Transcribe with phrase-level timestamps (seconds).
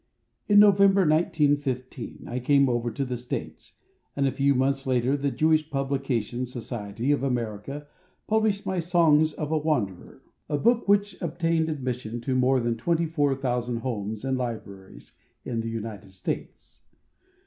[0.49, 3.73] In November, 1915, I came over to the States,
[4.15, 7.85] and a few months later the Jewish Publication Society of America
[8.25, 10.17] published my "Songs of a Wanderer"—a
[10.57, 15.11] FOREWORD book which obtained admission to more than twenty four thousand homes and libraries
[15.45, 16.81] in the United States.